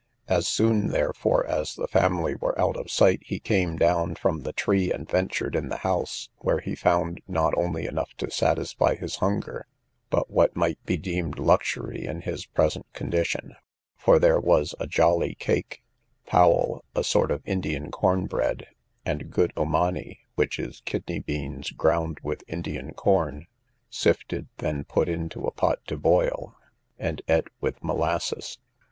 [0.27, 4.51] As soon, therefore, as the family were out of sight, he came down from the
[4.51, 9.17] tree, and ventured in the house, where he found not only enough to satisfy his
[9.17, 9.67] hunger,
[10.09, 13.55] but what might be deemed luxury in his present condition:
[13.95, 15.83] for there was a jolly cake,
[16.25, 18.65] powell, a sort of Indian corn bread,
[19.05, 23.45] and good omani, which is kidney beans ground with Indian corn,
[23.91, 26.55] sifted, then put into a pot to boil,
[26.97, 28.57] and eat with molasses.